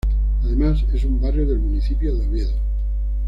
[0.43, 2.53] Además es un barrio del municipio de Oviedo.